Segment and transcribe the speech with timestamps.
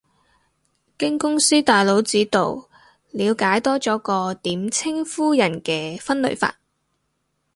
[0.97, 2.67] 經公司大佬指導，
[3.11, 6.57] 了解多咗個點稱呼人嘅分類法